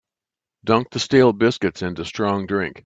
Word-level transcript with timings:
Dunk 0.63 0.89
the 0.89 0.99
stale 0.99 1.31
biscuits 1.31 1.83
into 1.83 2.05
strong 2.05 2.47
drink. 2.47 2.77